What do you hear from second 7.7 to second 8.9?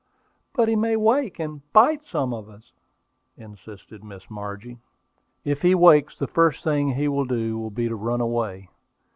to run away.